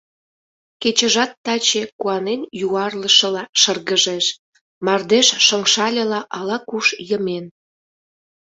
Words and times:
Кечыжат 0.81 1.31
таче 1.45 1.83
куанен 1.99 2.41
юарлышыла 2.65 3.43
шыргыжеш, 3.61 4.25
мардеж 4.85 5.27
шыҥшальыла 5.45 6.21
ала-куш 6.37 6.87
йымен. 7.09 7.45